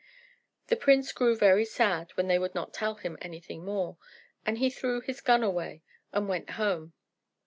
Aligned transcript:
The 0.65 0.75
prince 0.75 1.11
grew 1.11 1.35
very 1.35 1.63
sad 1.63 2.09
when 2.17 2.27
they 2.27 2.39
would 2.39 2.55
not 2.55 2.73
tell 2.73 2.95
him 2.95 3.19
anything 3.21 3.63
more; 3.63 3.99
and 4.47 4.57
he 4.57 4.71
threw 4.71 4.99
his 4.99 5.21
gun 5.21 5.43
away, 5.43 5.83
and 6.11 6.27
went 6.27 6.49
home. 6.57 6.93